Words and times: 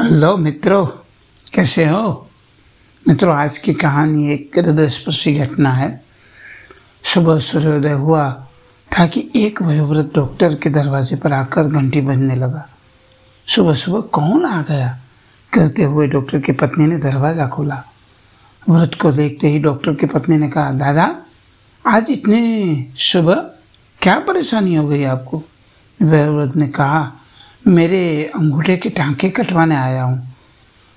Hello 0.00 0.36
मित्रों, 0.36 0.86
कैसे 1.54 1.84
हो? 1.86 2.28
मित्रों, 3.08 3.36
आज 3.36 3.58
की 3.58 3.74
कहानी 3.74 4.32
एक 4.32 4.58
हृदय 4.58 4.88
स्पर्शी 4.88 5.34
घटना 5.34 5.72
है। 5.72 6.04
सुबह 7.04 7.38
सूर्योदय 7.38 7.92
हुआ 7.92 8.46
था 8.98 9.06
कि 9.06 9.32
एक 9.36 9.62
वयोवृद्ध 9.62 10.10
डॉक्टर 10.14 10.54
के 10.54 10.70
दरवाजे 10.70 11.16
पर 11.16 11.32
आकर 11.32 11.64
घंटी 11.64 12.00
बजने 12.00 12.36
लगा। 12.36 12.68
सुबह 13.46 13.74
सुबह 13.74 14.00
कौन 14.00 14.44
आ 14.44 14.62
गया? 14.62 14.98
कहते 15.52 15.82
हुए 15.82 16.06
डॉक्टर 16.06 16.38
की 16.38 16.52
पत्नी 16.52 16.86
ने 16.86 16.96
दरवाज़ा 16.96 17.46
खोला। 17.46 17.84
वृद्ध 18.68 18.94
को 18.94 19.12
देखते 19.12 19.48
ही 19.48 19.58
डॉक्टर 19.58 19.94
की 19.94 20.06
पत्नी 20.06 20.36
ने 20.36 20.48
कहा, 20.48 20.72
दादा, 20.72 21.16
आज 21.86 22.06
इतने 22.10 22.86
सुबह 22.96 23.34
क्या 24.02 24.18
परेशानी 24.18 24.74
हो 24.74 24.88
गई 24.88 25.04
आपको? 25.04 25.42
वयोवृद्ध 26.02 26.56
ने 26.56 26.68
कहा 26.68 27.12
मेरे 27.66 28.30
अंगूठे 28.36 28.76
के 28.76 28.88
टांके 28.90 29.28
कटवाने 29.30 29.74
आया 29.76 30.02
हूँ। 30.02 30.34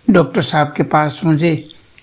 डॉक्टर 0.07 0.41
साहब 0.41 0.73
के 0.77 0.83
पास 0.83 1.19
मुझे 1.25 1.53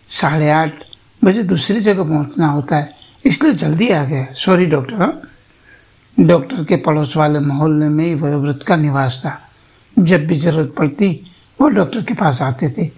साढ़े 0.09 0.51
आठ 0.51 0.83
बजे 1.25 1.43
दूसरी 1.43 1.81
जगह 1.81 2.05
पहुँचना 2.05 2.47
होता 2.47 2.77
है, 2.77 2.91
इसलिए 3.25 3.53
जल्दी 3.53 3.89
आ 3.91 4.03
गया। 4.05 4.27
सॉरी 4.37 4.67
डॉक्टर 4.67 5.03
हाँ। 5.03 5.21
डॉक्टर 6.17 6.65
के 6.65 6.77
पड़ोस 6.77 7.17
वाले 7.17 7.41
मोहल्ले 7.41 7.89
में 7.89 8.05
ही 8.05 8.15
वयोवृद्ध 8.15 8.63
का 8.63 8.77
निवास 8.77 9.21
था। 9.25 9.39
जब 9.97 10.27
भी 10.27 10.35
ज़रूरत 10.35 10.75
पड़ती, 10.79 11.09
वो 11.59 11.69
डॉक्टर 11.69 12.03
के 12.03 12.15
पास 12.15 12.43
आते 12.43 12.71
थे, 12.71 12.91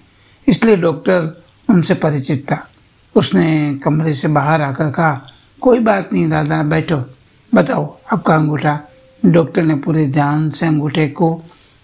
इसलिए 0.46 0.76
डॉक्टर 0.76 1.44
उनसे 1.68 1.94
परिचित 1.94 2.44
था। 2.52 2.66
उसने 3.14 3.78
कमरे 3.84 4.14
से 4.14 4.28
बाहर 4.28 4.62
आकर 4.62 4.90
कहा, 4.90 5.26
कोई 5.62 5.78
बात 5.80 6.12
नहीं 6.12 6.28
दादा, 6.30 6.62
बैठो। 6.62 7.04
बताओ, 7.52 7.96
आपका 8.12 8.34
अंगूठा? 8.34 8.80
डॉक्टर 9.22 9.62
ने 9.62 9.74
पूरे 9.74 10.06
ध्यान 10.06 10.48
से 10.50 10.66
अंगूठे 10.66 11.06
को 11.08 11.30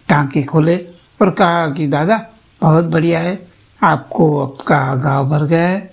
टाँके 0.09 0.43
खोले 0.43 0.77
और 1.21 1.31
कहा 1.31 1.67
कि, 1.69 1.87
दादा, 1.87 2.21
बहुत 2.63 2.85
बढ़िया 2.85 3.21
है। 3.21 3.39
आपको 3.81 4.43
आपका 4.43 4.95
घाव 4.97 5.29
भर 5.29 5.45
गया 5.47 5.69
है। 5.69 5.93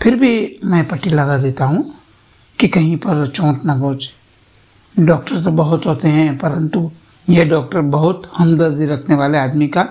फिर 0.00 0.16
भी 0.16 0.60
मैं 0.64 0.86
पट्टी 0.88 1.10
लगा 1.10 1.38
देता 1.38 1.64
हूँ 1.64 1.94
कि 2.58 2.68
कहीं 2.68 2.96
पर 2.96 3.26
चोट 3.26 3.64
ना 3.64 3.74
पहुँचे। 3.74 5.04
डॉक्टर 5.04 5.42
तो 5.44 5.50
बहुत 5.50 5.86
होते 5.86 6.08
हैं, 6.08 6.36
परंतु 6.38 6.90
यह 7.28 7.48
डॉक्टर 7.48 7.80
बहुत 7.80 8.30
हमदर्दी 8.36 8.86
रखने 8.86 9.16
वाले 9.16 9.38
आदमी 9.38 9.68
का 9.68 9.86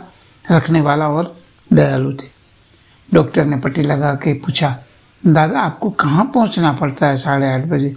रखने 0.45 0.81
वाला 0.81 1.07
और 1.07 1.35
दयालु 1.71 2.13
थे। 2.13 2.27
डॉक्टर 3.09 3.45
ने 3.45 3.57
पट्टी 3.57 3.81
लगा 3.81 4.13
के 4.15 4.33
पूछा, 4.35 4.75
दादा, 5.23 5.59
आपको 5.59 5.89
कहाँ 5.89 6.25
पहुँचना 6.25 6.71
पड़ता 6.73 7.07
है 7.07 7.15
साढ़े 7.15 7.51
आठ 7.53 7.65
बजे? 7.65 7.95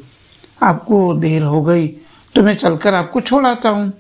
आपको 0.63 1.15
देर 1.15 1.43
हो 1.43 1.63
गई 1.63 1.87
तो 2.35 2.43
मैं 2.43 2.57
चलकर 2.57 2.95
आपको 2.95 3.21
छोड़ 3.21 3.47
आता 3.47 3.69
हूँ। 3.69 3.93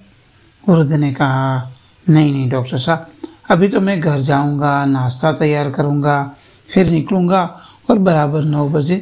वृद्ध 0.69 0.93
ने 0.93 1.13
कहा, 1.13 1.73
नहीं 2.09 2.33
नहीं, 2.33 2.49
डॉक्टर 2.51 2.79
साहब, 2.79 3.07
अभी 3.51 3.69
तो 3.69 3.81
मैं 3.81 4.01
घर 4.01 4.21
जाऊँगा, 4.21 4.85
नाश्ता 4.85 5.33
तैयार 5.33 5.71
करूँगा, 5.71 6.35
फिर 6.69 6.91
निकलूँगा 6.91 7.43
और 7.91 7.99
बराबर 7.99 8.43
नौ 8.43 8.69
बजे 8.69 8.97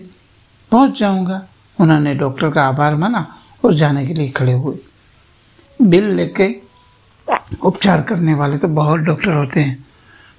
पहुँच 0.73 0.99
जाऊँगा। 1.01 1.43
उन्होंने 1.79 2.15
डॉक्टर 2.15 2.51
का 2.51 2.63
आभार 2.63 2.95
माना 2.95 3.27
और 3.65 3.75
जाने 3.75 4.07
के 4.07 4.15
लिए 4.15 4.29
खड़े 4.29 4.53
हुए। 4.53 4.79
बिल 5.83 6.05
लेके 6.05 6.49
उपचार 7.63 8.03
करने 8.03 8.35
वाले 8.35 8.59
तो 8.59 8.69
बहुत 8.69 9.01
डॉक्टर 9.01 9.33
होते 9.33 9.61
हैं, 9.61 9.85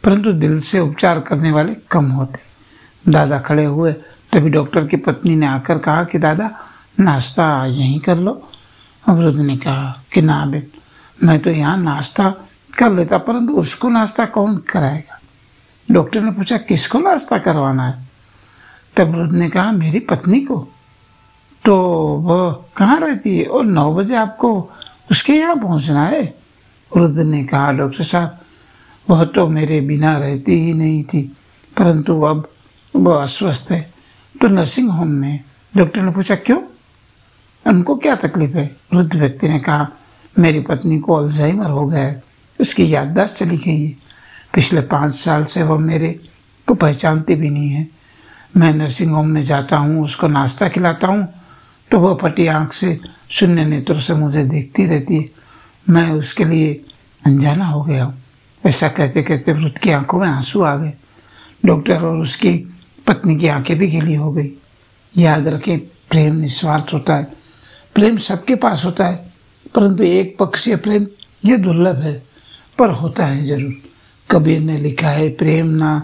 परंतु 0.03 0.33
दिल 0.33 0.59
से 0.59 0.79
उपचार 0.79 1.19
करने 1.19 1.51
वाले 1.51 1.75
कम 1.91 2.09
होते 2.11 3.11
दादा 3.11 3.39
खड़े 3.39 3.65
हुए, 3.65 3.91
तभी 4.33 4.49
डॉक्टर 4.49 4.87
की 4.87 4.97
पत्नी 4.97 5.35
ने 5.35 5.45
आकर 5.45 5.77
कहा 5.77 6.03
कि, 6.03 6.17
दादा, 6.17 6.49
नाश्ता 6.99 7.65
यहीं 7.65 7.99
कर 7.99 8.17
लो। 8.17 8.41
अवरुद्ध 9.07 9.39
ने 9.39 9.57
कहा 9.57 10.03
कि, 10.13 10.21
ना 10.21 10.45
बिल 10.45 10.67
मैं 11.23 11.39
तो 11.39 11.49
यहाँ 11.49 11.77
नाश्ता 11.77 12.29
कर 12.79 12.91
लेता, 12.91 13.17
परंतु 13.17 13.53
उसको 13.53 13.89
नाश्ता 13.89 14.25
कौन 14.25 14.57
कराएगा? 14.57 15.19
डॉक्टर 15.91 16.21
ने 16.21 16.31
पूछा, 16.31 16.57
किसको 16.57 16.99
नाश्ता 16.99 17.37
करवाना 17.37 17.87
है? 17.87 18.07
तब 18.97 19.07
वृद्ध 19.07 19.33
ने 19.33 19.49
कहा, 19.49 19.71
मेरी 19.71 19.99
पत्नी 19.99 20.39
को। 20.39 20.67
तो 21.65 21.77
वह 22.17 22.65
कहाँ 22.77 22.99
रहती 22.99 23.37
है? 23.37 23.45
और 23.45 23.65
नौ 23.65 23.95
बजे 23.95 24.15
आपको 24.15 24.71
उसके 25.11 25.33
यहाँ 25.33 25.55
पहुँचना 25.55 26.05
है? 26.05 26.35
वृद्ध 26.97 27.19
ने 27.19 27.43
कहा, 27.43 27.71
डॉक्टर 27.71 28.03
साहब, 28.03 28.39
वह 29.09 29.23
तो 29.23 29.47
मेरे 29.47 29.81
बिना 29.81 30.17
रहती 30.17 30.65
ही 30.65 30.73
नहीं 30.73 31.03
थी, 31.03 31.37
परंतु 31.77 32.21
अब 32.21 32.49
वह 32.95 33.23
अस्वस्थ 33.23 33.71
है। 33.71 33.93
तो 34.41 34.47
नर्सिंग 34.47 34.89
होम 34.89 35.07
में। 35.07 35.39
डॉक्टर 35.77 36.01
ने 36.01 36.11
पूछा, 36.11 36.35
क्यों? 36.35 36.61
उनको 37.67 37.95
क्या 37.95 38.15
तकलीफ़ 38.15 38.57
है? 38.57 38.77
वृद्ध 38.93 39.15
व्यक्ति 39.15 39.47
ने 39.49 39.59
कहा 39.59 39.87
मेरी 40.35 40.59
पत्नी 40.59 40.97
को 40.99 41.15
अल्जाइमर 41.15 41.69
हो 41.69 41.85
गया 41.85 42.03
है। 42.03 42.23
उसकी 42.59 42.93
याददाश्त 42.93 43.35
चली 43.35 43.57
गई 43.57 43.81
है। 43.81 43.95
पिछले 44.53 44.81
पाँच 44.81 45.13
साल 45.15 45.43
से 45.43 45.63
वह 45.63 45.77
मेरे 45.77 46.19
को 46.67 46.73
पहचानती 46.73 47.35
भी 47.35 47.49
नहीं 47.49 47.69
है। 47.69 47.87
मैं 48.57 48.73
नर्सिंग 48.73 49.11
होम 49.11 49.27
में 49.27 49.43
जाता 49.43 49.77
हूँ, 49.77 50.03
उसको 50.03 50.27
नाश्ता 50.27 50.67
खिलाता 50.69 51.07
हूँ 51.07 51.27
तो 51.91 51.99
वह 51.99 52.17
फटी 52.21 52.47
आँख 52.47 52.73
से 52.73 52.97
शून्य 53.29 53.65
नेत्रों 53.65 53.99
से 53.99 54.13
मुझे 54.13 54.43
देखती 54.43 54.85
रहती 54.85 55.17
है। 55.17 55.25
मैं 55.89 56.09
उसके 56.11 56.45
लिए 56.45 56.73
अनजाना 57.25 57.65
हो 57.65 57.83
गया 57.83 58.03
हूँ। 58.03 58.21
ऐसा 58.63 58.87
कहते 58.87 59.21
कहते 59.23 59.53
वृद्ध 59.53 59.77
की 59.77 59.91
आँखों 59.91 60.19
में 60.19 60.27
आँसू 60.27 60.61
आ 60.61 60.75
गए। 60.75 60.93
डॉक्टर 61.65 62.01
और 62.01 62.17
उसकी 62.17 62.53
पत्नी 63.07 63.35
की 63.35 63.47
आँखें 63.47 63.77
भी 63.77 63.87
गीली 63.87 64.15
हो 64.15 64.31
गई। 64.31 64.49
याद 65.15 65.47
रखें, 65.47 65.79
प्रेम 65.79 66.35
निस्वार्थ 66.35 66.93
होता 66.93 67.15
है। 67.15 67.27
प्रेम 67.95 68.17
सबके 68.17 68.55
पास 68.55 68.85
होता 68.85 69.05
है। 69.05 69.24
परंतु 69.75 70.03
एक 70.03 70.35
पक्षीय 70.39 70.75
प्रेम 70.77 71.05
ये 71.45 71.57
दुर्लभ 71.57 71.95
है, 71.95 72.13
पर 72.77 72.89
होता 72.91 73.25
है 73.25 73.45
ज़रूर। 73.45 73.73
कबीर 74.29 74.59
ने 74.59 74.77
लिखा 74.77 75.09
है, 75.09 75.29
प्रेम 75.31 75.67
ना 75.67 76.01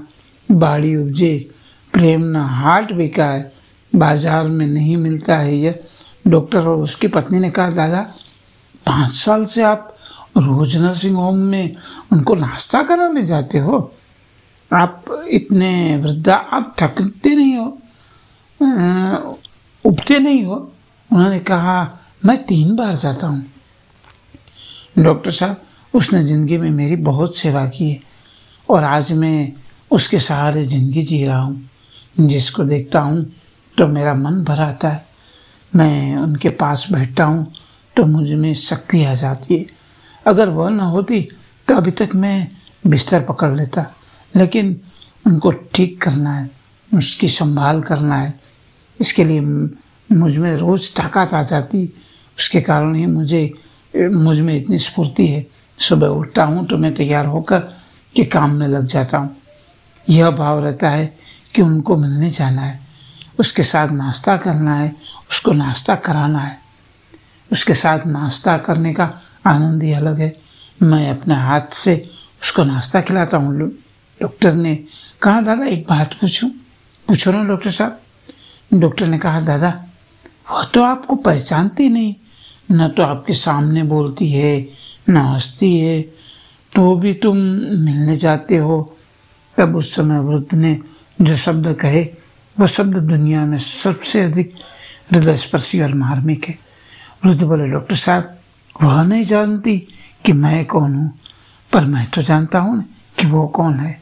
बाड़ी 0.49 0.95
उपजे, 0.95 1.49
प्रेम 1.93 2.21
ना 2.23 2.45
हार्ट 2.47 2.91
बिका 2.93 3.25
है 3.25 3.51
बाज़ार 3.93 4.47
में 4.47 4.65
नहीं 4.67 4.97
मिलता 4.97 5.37
है 5.37 5.55
यह। 5.55 5.79
डॉक्टर 6.27 6.67
और 6.67 6.81
उसकी 6.81 7.07
पत्नी 7.07 7.39
ने 7.39 7.49
कहा, 7.51 7.69
दादा, 7.69 8.01
पाँच 8.85 9.11
साल 9.11 9.45
से 9.45 9.63
आप 9.63 9.93
रोज 10.37 10.75
नर्सिंग 10.77 11.15
होम 11.15 11.37
में 11.37 11.75
उनको 12.13 12.35
नाश्ता 12.35 12.81
कराने 12.83 13.23
जाते 13.25 13.57
हो? 13.57 13.79
आप 14.71 15.05
इतने 15.29 15.97
वृद्धा, 15.97 16.35
आप 16.35 16.75
थकते 16.79 17.35
नहीं 17.35 17.55
हो? 17.55 17.65
उगते 19.85 20.19
नहीं 20.19 20.43
हो? 20.43 20.55
उन्होंने 21.09 21.39
कहा, 21.39 21.97
मैं 22.25 22.37
तीन 22.45 22.75
बार 22.75 22.95
जाता 22.95 23.27
हूँ। 23.27 23.45
डॉक्टर 24.95 25.31
साहब, 25.31 25.61
उसने 25.93 26.23
ज़िंदगी 26.23 26.57
में 26.57 26.69
मेरी 26.69 26.95
बहुत 26.97 27.35
सेवा 27.37 27.65
की 27.67 27.89
है 27.89 27.99
और 28.69 28.83
आज 28.83 29.11
मैं 29.13 29.51
उसके 29.91 30.19
सहारे 30.19 30.63
ज़िंदगी 30.65 31.01
जी 31.03 31.23
रहा 31.25 31.39
हूँ। 31.39 31.69
जिसको 32.17 32.63
देखता 32.63 32.99
हूँ 32.99 33.23
तो 33.77 33.87
मेरा 33.87 34.13
मन 34.13 34.43
भर 34.43 34.59
आता 34.59 34.89
है। 34.89 35.05
मैं 35.73 36.15
उनके 36.17 36.49
पास 36.51 36.85
बैठता 36.91 37.23
हूँ 37.23 37.45
तो 37.95 38.05
मुझमें 38.05 38.53
शक्ति 38.53 39.03
आ 39.05 39.13
जाती 39.13 39.55
है। 39.55 39.65
अगर 40.25 40.49
वह 40.49 40.69
न 40.69 40.79
होती 40.79 41.21
तो 41.67 41.75
अभी 41.75 41.91
तक 41.91 42.15
मैं 42.15 42.47
बिस्तर 42.87 43.23
पकड़ 43.23 43.53
लेता। 43.55 43.85
लेकिन 44.35 44.79
उनको 45.27 45.51
ठीक 45.51 46.01
करना 46.01 46.33
है, 46.33 46.49
उसकी 46.91 47.27
संभाल 47.29 47.81
करना 47.81 48.15
है। 48.15 48.33
इसके 48.99 49.23
लिए 49.23 49.41
मुझमें 50.09 50.55
रोज़ 50.57 50.91
ताकत 50.93 51.33
आ 51.33 51.41
जाती। 51.43 51.85
उसके 52.37 52.61
कारण 52.61 52.95
ही 52.95 53.05
मुझे 53.07 53.51
मुझमें 53.95 54.55
इतनी 54.55 54.77
स्फूर्ति 54.77 55.27
है। 55.27 55.45
सुबह 55.79 56.07
उठता 56.07 56.43
हूँ 56.43 56.65
तो 56.67 56.77
मैं 56.77 56.93
तैयार 56.95 57.25
होकर 57.25 57.59
के 58.15 58.23
काम 58.25 58.51
में 58.51 58.67
लग 58.67 58.85
जाता 58.85 59.17
हूँ। 59.17 59.35
यह 60.09 60.29
भाव 60.29 60.63
रहता 60.63 60.89
है 60.89 61.13
कि 61.55 61.61
उनको 61.61 61.95
मिलने 61.95 62.29
जाना 62.29 62.61
है। 62.61 62.79
उसके 63.39 63.63
साथ 63.63 63.87
नाश्ता 63.87 64.37
करना 64.37 64.75
है। 64.75 64.95
उसको 65.31 65.51
नाश्ता 65.51 65.95
कराना 65.95 66.39
है। 66.39 66.57
उसके 67.51 67.73
साथ 67.73 67.99
नाश्ता 68.07 68.57
करने 68.57 68.93
का 68.93 69.13
आनंद 69.47 69.83
ही 69.83 69.93
अलग 69.93 70.19
है। 70.19 70.35
मैं 70.83 71.09
अपने 71.09 71.35
हाथ 71.35 71.73
से 71.73 72.09
उसको 72.41 72.63
नाश्ता 72.63 73.01
खिलाता 73.01 73.37
हूँ। 73.37 73.69
डॉक्टर 74.21 74.53
ने 74.53 74.75
कहा, 75.21 75.41
दादा, 75.41 75.65
एक 75.65 75.85
बात 75.89 76.13
पूछूँ? 76.13 76.49
पूछो 77.07 77.31
ना, 77.31 77.43
डॉक्टर 77.43 77.71
साहब। 77.71 77.99
डॉक्टर 78.73 79.07
ने 79.07 79.19
कहा, 79.19 79.39
दादा 79.39 79.85
वह 80.51 80.63
तो 80.63 80.83
आपको 80.83 81.15
पहचानती 81.15 81.89
नहीं। 81.89 82.15
न 82.71 82.87
तो 82.87 83.03
आपके 83.03 83.33
सामने 83.33 83.83
बोलती 83.83 84.31
है, 84.31 84.67
न 85.09 85.17
हंसती 85.17 85.77
है 85.79 86.01
तो 86.73 86.95
भी 86.95 87.13
तुम 87.13 87.37
मिलने 87.37 88.17
जाते 88.17 88.57
हो। 88.57 88.81
तब 89.57 89.75
उस 89.75 89.95
समय 89.95 90.19
वृद्ध 90.19 90.53
ने 90.53 90.77
जो 91.21 91.35
शब्द 91.35 91.73
कहे 91.73 92.07
वह 92.57 92.67
शब्द 92.67 92.97
दुनिया 92.97 93.45
में 93.45 93.57
सबसे 93.57 94.21
अधिक 94.21 94.53
हृदय 95.11 95.35
स्पर्शी 95.37 95.81
और 95.81 95.93
मार्मिक 95.93 96.45
है। 96.45 96.57
वृद्ध 97.25 97.43
बोले, 97.43 97.67
डॉक्टर 97.67 97.95
साहब, 97.95 98.37
वह 98.83 99.03
नहीं 99.03 99.23
जानती 99.23 99.77
कि 100.25 100.33
मैं 100.33 100.65
कौन 100.65 100.95
हूँ, 100.95 101.11
पर 101.71 101.81
मैं 101.81 102.05
तो 102.09 102.21
जानता 102.21 102.59
हूँ 102.59 102.83
कि 103.17 103.27
वो 103.27 103.47
कौन 103.47 103.79
है। 103.79 103.99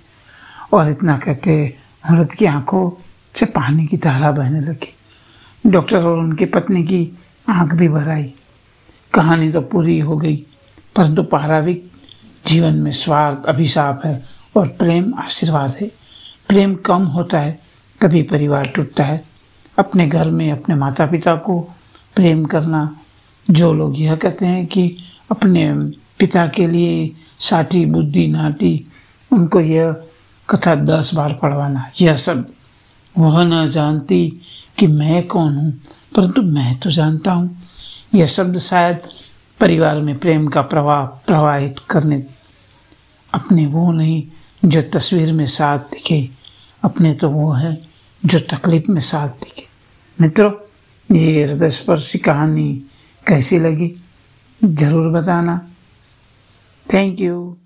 और 0.73 0.89
इतना 0.89 1.17
कहते 1.17 1.75
वृद्ध 2.11 2.31
की 2.33 2.45
आँखों 2.45 2.89
से 3.35 3.45
पानी 3.45 3.85
की 3.87 3.97
धारा 3.97 4.31
बहने 4.31 4.59
लगी। 4.59 4.93
डॉक्टर 5.69 5.97
और 5.97 6.17
उनकी 6.17 6.45
पत्नी 6.45 6.83
की 6.83 7.17
आँख 7.49 7.73
भी 7.73 7.87
भर 7.89 8.09
आई। 8.09 8.33
कहानी 9.13 9.51
तो 9.51 9.61
पूरी 9.61 9.99
हो 9.99 10.17
गई 10.17 10.35
परंतु 10.95 11.23
पाराविक 11.23 11.89
जीवन 12.45 12.75
में 12.75 12.91
स्वार्थ, 12.91 13.45
अभिशाप 13.45 14.01
है 14.05 14.23
और 14.55 14.67
प्रेम 14.79 15.13
आशीर्वाद 15.19 15.75
है। 15.81 15.87
प्रेम 16.47 16.75
कम 16.75 17.03
होता 17.05 17.39
है, 17.39 17.59
तभी 18.01 18.21
परिवार 18.23 18.67
टूटता 18.75 19.03
है। 19.03 19.23
अपने 19.77 20.07
घर 20.07 20.29
में 20.29 20.51
अपने 20.51 20.75
माता 20.75 21.05
पिता 21.05 21.35
को 21.35 21.59
प्रेम 22.15 22.43
करना, 22.45 22.81
जो 23.47 23.73
लोग 23.73 23.99
यह 23.99 24.15
कहते 24.15 24.45
हैं 24.45 24.65
कि 24.67 24.95
अपने 25.31 25.71
पिता 26.19 26.45
के 26.47 26.67
लिए 26.67 27.11
साठी 27.39 27.85
बुद्धि 27.85 28.27
नाटी 28.27 28.73
उनको 29.31 29.59
यह 29.59 29.95
कथा 30.49 30.75
दस 30.75 31.13
बार 31.13 31.33
पढ़वाना, 31.33 31.89
यह 32.01 32.15
सब। 32.15 32.45
वह 33.15 33.43
न 33.43 33.69
जानती 33.69 34.27
कि 34.77 34.87
मैं 34.87 35.27
कौन 35.27 35.55
हूँ, 35.57 35.71
परंतु 36.15 36.41
मैं 36.41 36.79
तो 36.79 36.91
जानता 36.91 37.31
हूँ। 37.31 37.57
यह 38.15 38.25
शब्द 38.25 38.57
शायद 38.57 38.99
परिवार 39.59 39.99
में 39.99 40.17
प्रेम 40.19 40.47
का 40.47 40.61
प्रवाह 40.61 41.05
प्रवाहित 41.05 41.75
करने 41.89 42.23
अपने 43.33 43.65
वो 43.65 43.91
नहीं, 43.91 44.23
जो 44.65 44.81
तस्वीर 44.81 45.33
में 45.33 45.45
साथ 45.45 45.79
दिखे। 45.79 46.29
अपने 46.83 47.13
तो 47.13 47.29
वो 47.29 47.51
है, 47.51 47.81
जो 48.25 48.39
तकलीफ़ 48.39 48.91
में 48.91 49.01
साथ 49.01 49.29
दिखे। 49.29 49.67
मित्रों, 50.21 50.51
ये 51.15 51.45
हृदय 51.45 51.69
स्पर्शी 51.69 52.17
कहानी 52.17 52.83
कैसी 53.27 53.59
लगी? 53.59 53.95
ज़रूर 54.63 55.11
बताना। 55.11 55.69
Thank 56.93 57.21
you 57.21 57.57